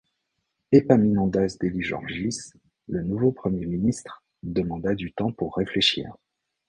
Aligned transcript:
Epaminóndas 0.71 1.59
Deligeórgis, 1.61 2.53
le 2.87 3.03
nouveau 3.03 3.31
Premier 3.31 3.67
ministre, 3.67 4.23
demanda 4.41 4.95
du 4.95 5.13
temps 5.13 5.31
pour 5.31 5.57
réfléchir. 5.57 6.15